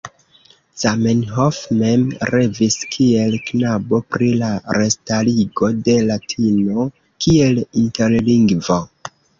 Zamenhof 0.83 1.59
mem 1.81 2.05
revis 2.31 2.77
kiel 2.97 3.37
knabo 3.51 4.01
pri 4.15 4.33
la 4.43 4.51
restarigo 4.79 5.73
de 5.91 6.01
latino 6.11 6.91
kiel 7.27 7.65
interlingvo. 7.87 8.85